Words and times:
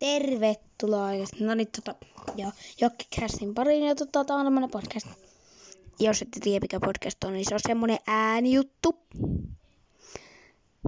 Tervetuloa 0.00 1.04
oikeasti. 1.04 1.44
No 1.44 1.54
niin, 1.54 1.68
tota, 1.76 1.94
joo, 2.36 2.52
Jokkikästin 2.80 3.54
pariin 3.54 3.84
ja 3.86 3.94
tota, 3.94 4.24
tää 4.24 4.36
on 4.36 4.46
tämmönen 4.46 4.70
podcast. 4.70 5.06
Jos 5.98 6.22
ette 6.22 6.40
tiedä 6.40 6.62
mikä 6.62 6.80
podcast 6.80 7.24
on, 7.24 7.32
niin 7.32 7.44
se 7.48 7.54
on 7.54 7.60
semmonen 7.68 7.98
äänijuttu, 8.06 8.98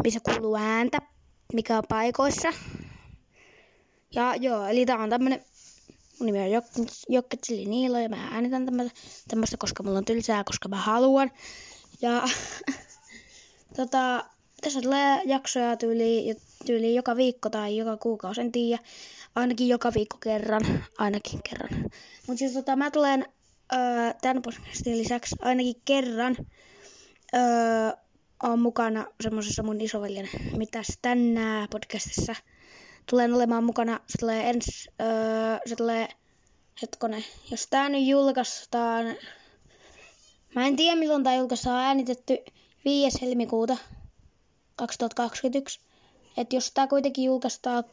missä 0.04 0.20
kuuluu 0.20 0.56
ääntä, 0.56 0.98
mikä 1.52 1.78
on 1.78 1.82
paikoissa. 1.88 2.48
Ja 4.14 4.34
joo, 4.34 4.66
eli 4.66 4.86
tää 4.86 4.98
on 4.98 5.10
tämmönen, 5.10 5.44
mun 6.18 6.26
nimi 6.26 6.38
on 6.40 6.62
Jok- 6.62 7.04
Jokketseli 7.08 7.66
Niilo 7.66 7.98
ja 7.98 8.08
mä 8.08 8.28
äänitän 8.30 8.66
tämmöstä, 9.28 9.56
koska 9.58 9.82
mulla 9.82 9.98
on 9.98 10.04
tylsää, 10.04 10.44
koska 10.44 10.68
mä 10.68 10.76
haluan. 10.76 11.30
Ja 12.02 12.22
tota, 13.76 14.24
tässä 14.62 14.80
tulee 14.80 15.22
jaksoja 15.24 15.76
tyyli, 15.76 16.36
tyyli 16.66 16.94
joka 16.94 17.16
viikko 17.16 17.50
tai 17.50 17.76
joka 17.76 17.96
kuukausi, 17.96 18.40
en 18.40 18.52
tiedä. 18.52 18.82
Ainakin 19.34 19.68
joka 19.68 19.92
viikko 19.94 20.16
kerran, 20.20 20.84
ainakin 20.98 21.40
kerran. 21.48 21.90
Mutta 22.26 22.38
siis 22.38 22.52
tota, 22.52 22.76
mä 22.76 22.90
tulen 22.90 23.26
öö, 23.72 23.78
tämän 24.22 24.42
podcastin 24.42 24.98
lisäksi 24.98 25.36
ainakin 25.42 25.74
kerran 25.84 26.36
öö, 27.34 27.40
on 28.42 28.58
mukana 28.58 29.06
semmoisessa 29.20 29.62
mun 29.62 29.80
isoveljen 29.80 30.28
Mitäs 30.56 30.98
tänään 31.02 31.68
podcastissa. 31.70 32.34
Tulen 33.10 33.34
olemaan 33.34 33.64
mukana, 33.64 34.00
se 34.08 34.18
tulee 34.18 34.50
ens, 34.50 34.88
öö, 35.00 35.58
se 35.66 35.76
tulee, 35.76 36.08
hetkone, 36.82 37.24
jos 37.50 37.66
tää 37.66 37.88
nyt 37.88 38.06
julkaistaan, 38.06 39.06
mä 40.54 40.66
en 40.66 40.76
tiedä 40.76 40.96
milloin 40.96 41.24
tää 41.24 41.36
julkaistaan 41.36 41.84
äänitetty 41.84 42.38
5. 42.84 43.20
helmikuuta 43.22 43.76
2021. 44.86 45.80
Että 46.36 46.56
jos 46.56 46.70
tämä 46.74 46.86
kuitenkin 46.86 47.24
julkaistaan 47.24 47.84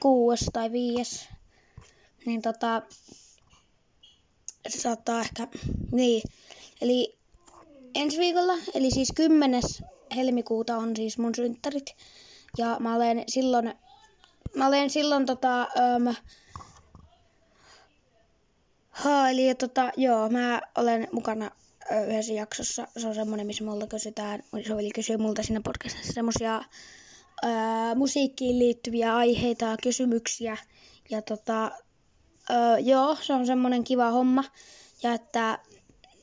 kuudes 0.00 0.50
tai 0.52 0.72
viides, 0.72 1.28
niin 2.26 2.42
tota, 2.42 2.82
se 4.68 4.80
saattaa 4.80 5.20
ehkä, 5.20 5.48
niin. 5.92 6.22
Eli 6.80 7.16
ensi 7.94 8.18
viikolla, 8.18 8.52
eli 8.74 8.90
siis 8.90 9.12
10. 9.16 9.62
helmikuuta 10.16 10.76
on 10.76 10.96
siis 10.96 11.18
mun 11.18 11.34
synttärit. 11.34 11.96
Ja 12.58 12.76
mä 12.80 12.94
olen 12.94 13.24
silloin, 13.28 13.74
mä 14.54 14.66
olen 14.66 14.90
silloin 14.90 15.26
tota, 15.26 15.60
ähm, 15.60 16.08
ha, 18.90 19.28
eli 19.30 19.54
tota, 19.54 19.90
joo, 19.96 20.28
mä 20.28 20.60
olen 20.78 21.08
mukana 21.12 21.50
yhdessä 22.06 22.32
jaksossa. 22.32 22.88
Se 22.96 23.06
on 23.06 23.14
semmoinen, 23.14 23.46
missä 23.46 23.64
multa 23.64 23.86
kysytään, 23.86 24.42
Soveli 24.68 24.90
kysyy 24.90 25.16
multa 25.16 25.42
siinä 25.42 25.60
podcastissa 25.64 26.12
semmoisia 26.12 26.62
musiikkiin 27.94 28.58
liittyviä 28.58 29.16
aiheita 29.16 29.64
ja 29.64 29.76
kysymyksiä. 29.82 30.56
Ja 31.10 31.22
tota, 31.22 31.70
ää, 32.50 32.78
joo, 32.78 33.16
se 33.20 33.32
on 33.32 33.46
semmoinen 33.46 33.84
kiva 33.84 34.10
homma. 34.10 34.44
Ja 35.02 35.12
että 35.12 35.58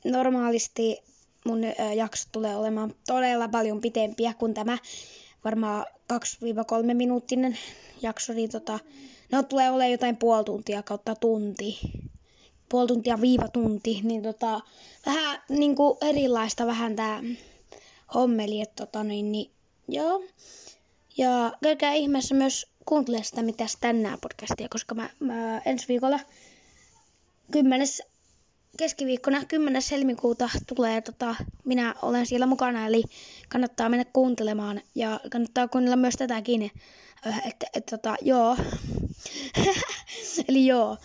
normaalisti 0.05 0.97
mun 1.45 1.63
ää, 1.63 1.93
jakso 1.93 2.29
tulee 2.31 2.55
olemaan 2.55 2.95
todella 3.07 3.47
paljon 3.47 3.81
pitempiä 3.81 4.33
kuin 4.33 4.53
tämä 4.53 4.77
varmaan 5.43 5.85
2-3 6.13 6.93
minuuttinen 6.93 7.57
jakso, 8.01 8.33
niin 8.33 8.49
tota, 8.49 8.79
no 9.31 9.43
tulee 9.43 9.69
olemaan 9.71 9.91
jotain 9.91 10.17
puoli 10.17 10.43
tuntia 10.43 10.83
kautta 10.83 11.15
tunti 11.15 11.79
puoli 12.71 12.87
tuntia 12.87 13.21
viiva 13.21 13.47
tunti, 13.47 13.99
niin 14.03 14.23
tota, 14.23 14.61
vähän 15.05 15.41
niin 15.49 15.75
kuin 15.75 15.97
erilaista 16.01 16.65
vähän 16.65 16.95
tää 16.95 17.23
hommeli, 18.13 18.61
että 18.61 18.85
tota, 18.85 19.03
niin, 19.03 19.31
niin, 19.31 19.51
joo. 19.87 20.23
Ja 21.17 21.53
käykää 21.63 21.93
ihmeessä 21.93 22.35
myös 22.35 22.67
kuuntelemaan 22.85 23.25
sitä 23.25 23.41
mitä 23.41 23.65
tänään 23.79 24.19
podcastia, 24.21 24.67
koska 24.69 24.95
mä, 24.95 25.09
mä 25.19 25.61
ensi 25.65 25.87
viikolla 25.87 26.19
10. 27.51 27.87
keskiviikkona 28.77 29.45
10. 29.45 29.81
helmikuuta 29.91 30.49
tulee, 30.75 31.01
tota, 31.01 31.35
minä 31.65 31.95
olen 32.01 32.25
siellä 32.25 32.45
mukana, 32.45 32.87
eli 32.87 33.03
kannattaa 33.49 33.89
mennä 33.89 34.05
kuuntelemaan 34.05 34.81
ja 34.95 35.19
kannattaa 35.31 35.67
kuunnella 35.67 35.95
myös 35.95 36.15
tätäkin. 36.15 36.71
Että, 37.45 37.67
et, 37.73 37.85
tota, 37.85 38.15
joo. 38.21 38.57
eli 40.49 40.65
joo. 40.65 40.97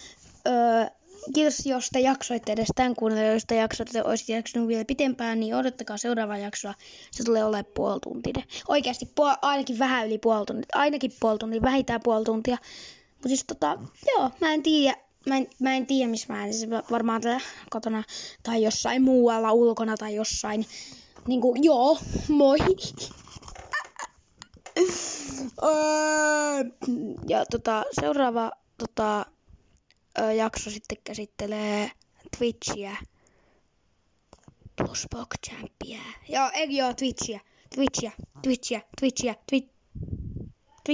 Öö, 0.46 0.86
kiitos, 1.34 1.66
jos 1.66 1.88
te 1.92 2.00
jaksoitte 2.00 2.52
edes 2.52 2.68
tämän 2.74 2.94
kuunnella. 2.94 3.32
Jos 3.32 3.44
te 3.46 3.56
jaksoitte, 3.56 4.02
olisit 4.04 4.28
jaksanut 4.28 4.68
vielä 4.68 4.84
pitempään, 4.84 5.40
niin 5.40 5.54
odottakaa 5.54 5.96
seuraavaa 5.96 6.38
jaksoa. 6.38 6.74
Se 7.10 7.24
tulee 7.24 7.44
olemaan 7.44 7.72
puoli 7.74 8.00
tuntia. 8.00 8.42
Oikeasti 8.68 9.04
puol- 9.04 9.38
ainakin 9.42 9.78
vähän 9.78 10.06
yli 10.06 10.18
puoli 10.18 10.46
tuntia. 10.46 10.68
Ainakin 10.74 11.12
puoli 11.20 11.38
tuntia, 11.38 11.62
vähintään 11.62 12.00
puoli 12.04 12.24
tuntia. 12.24 12.56
Mutta 13.12 13.28
siis 13.28 13.44
tota, 13.44 13.78
joo, 14.06 14.30
mä 14.40 14.54
en 14.54 14.62
tiedä. 14.62 14.96
Mä 15.26 15.36
en, 15.36 15.46
mä 15.58 15.74
en 15.74 15.86
tiedä, 15.86 16.10
missä 16.10 16.32
mä 16.32 16.38
äänisin. 16.38 16.70
Varmaan 16.70 17.20
täällä 17.20 17.40
kotona 17.70 18.02
tai 18.42 18.62
jossain 18.62 19.02
muualla 19.02 19.52
ulkona 19.52 19.96
tai 19.96 20.14
jossain. 20.14 20.66
Niin 21.26 21.40
kuin, 21.40 21.64
joo, 21.64 21.98
moi. 22.28 22.58
ja 27.28 27.46
tota, 27.50 27.84
seuraava 28.00 28.52
tota, 28.78 29.26
jakso 30.36 30.70
sitten 30.70 30.98
käsittelee 31.04 31.90
Twitchiä 32.38 32.96
plus 34.76 35.06
PogChampia. 35.10 36.00
Joo, 36.28 36.50
ei 36.54 36.76
joo, 36.76 36.94
Twitchiä, 36.94 37.40
Twitchiä, 37.74 38.12
Twitchiä, 38.42 38.80
Twitchiä, 39.00 39.34
Twitchiä. 39.50 39.75